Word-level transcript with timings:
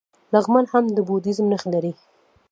لغمان 0.33 0.65
هم 0.71 0.85
د 0.95 0.97
بودیزم 1.07 1.45
نښې 1.51 1.67
لري 1.73 1.93